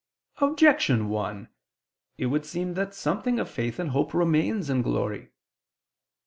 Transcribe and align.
Objection 0.37 1.09
1: 1.09 1.47
It 2.17 2.25
would 2.25 2.43
seem 2.43 2.73
that 2.73 2.95
something 2.95 3.37
of 3.37 3.47
faith 3.47 3.77
and 3.77 3.91
hope 3.91 4.15
remains 4.15 4.67
in 4.67 4.81
glory. 4.81 5.29